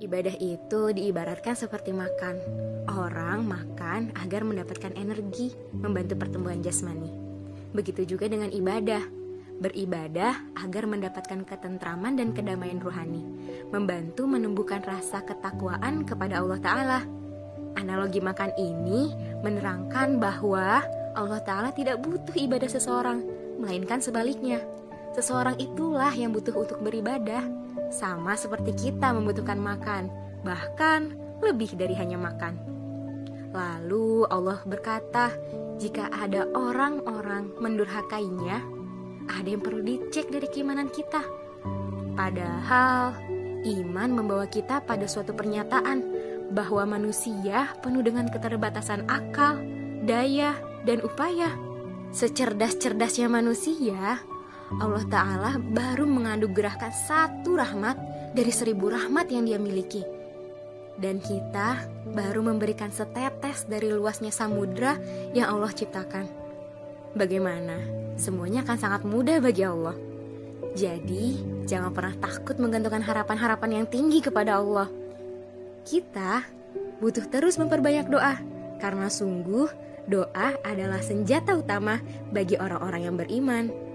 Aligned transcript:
Ibadah 0.00 0.32
itu 0.40 0.96
diibaratkan 0.96 1.52
seperti 1.52 1.92
makan. 1.92 2.40
Orang 2.88 3.44
makan 3.44 4.16
agar 4.16 4.48
mendapatkan 4.48 4.96
energi, 4.96 5.52
membantu 5.76 6.16
pertumbuhan 6.16 6.64
jasmani. 6.64 7.12
Begitu 7.76 8.16
juga 8.16 8.24
dengan 8.24 8.48
ibadah. 8.48 9.04
Beribadah 9.60 10.56
agar 10.56 10.88
mendapatkan 10.88 11.44
ketentraman 11.44 12.16
dan 12.16 12.32
kedamaian 12.32 12.80
rohani, 12.80 13.20
membantu 13.68 14.24
menumbuhkan 14.24 14.80
rasa 14.80 15.20
ketakwaan 15.20 16.08
kepada 16.08 16.40
Allah 16.40 16.60
Ta'ala. 16.64 17.00
Analogi 17.76 18.24
makan 18.24 18.56
ini 18.56 19.12
menerangkan 19.44 20.16
bahwa 20.16 20.80
Allah 21.12 21.44
Ta'ala 21.44 21.76
tidak 21.76 22.00
butuh 22.00 22.40
ibadah 22.40 22.72
seseorang, 22.72 23.20
melainkan 23.60 24.00
sebaliknya. 24.00 24.64
Seseorang 25.20 25.60
itulah 25.60 26.16
yang 26.16 26.32
butuh 26.32 26.56
untuk 26.56 26.80
beribadah 26.80 27.44
sama 27.92 28.40
seperti 28.40 28.72
kita 28.72 29.12
membutuhkan 29.12 29.60
makan, 29.60 30.08
bahkan 30.40 31.12
lebih 31.44 31.76
dari 31.76 31.92
hanya 31.92 32.16
makan. 32.16 32.56
Lalu 33.52 34.24
Allah 34.32 34.64
berkata, 34.64 35.28
jika 35.76 36.08
ada 36.08 36.48
orang-orang 36.56 37.52
mendurhakainya, 37.60 38.64
ada 39.28 39.44
yang 39.44 39.60
perlu 39.60 39.84
dicek 39.84 40.32
dari 40.32 40.48
keimanan 40.48 40.88
kita. 40.88 41.20
Padahal 42.16 43.12
iman 43.60 44.08
membawa 44.16 44.48
kita 44.48 44.80
pada 44.88 45.04
suatu 45.04 45.36
pernyataan 45.36 46.00
bahwa 46.48 46.96
manusia 46.96 47.68
penuh 47.84 48.00
dengan 48.00 48.24
keterbatasan 48.32 49.04
akal, 49.04 49.60
daya, 50.08 50.56
dan 50.88 51.04
upaya. 51.04 51.52
Secerdas-cerdasnya 52.08 53.28
manusia, 53.28 54.24
Allah 54.78 55.02
Ta'ala 55.10 55.50
baru 55.58 56.06
menganugerahkan 56.06 56.94
satu 56.94 57.58
rahmat 57.58 57.98
dari 58.30 58.54
seribu 58.54 58.86
rahmat 58.86 59.26
yang 59.26 59.42
dia 59.42 59.58
miliki. 59.58 60.06
Dan 60.94 61.18
kita 61.18 61.90
baru 62.14 62.44
memberikan 62.44 62.94
setetes 62.94 63.66
dari 63.66 63.90
luasnya 63.90 64.30
samudra 64.30 64.94
yang 65.34 65.50
Allah 65.50 65.74
ciptakan. 65.74 66.28
Bagaimana? 67.18 67.82
Semuanya 68.14 68.62
akan 68.62 68.78
sangat 68.78 69.02
mudah 69.02 69.42
bagi 69.42 69.66
Allah. 69.66 69.96
Jadi, 70.78 71.42
jangan 71.66 71.90
pernah 71.90 72.14
takut 72.20 72.54
menggantungkan 72.62 73.02
harapan-harapan 73.02 73.82
yang 73.82 73.86
tinggi 73.90 74.22
kepada 74.22 74.62
Allah. 74.62 74.86
Kita 75.82 76.46
butuh 77.02 77.26
terus 77.26 77.58
memperbanyak 77.58 78.06
doa, 78.06 78.38
karena 78.78 79.10
sungguh 79.10 79.66
doa 80.06 80.54
adalah 80.62 81.02
senjata 81.02 81.58
utama 81.58 81.98
bagi 82.30 82.54
orang-orang 82.54 83.02
yang 83.08 83.16
beriman. 83.18 83.89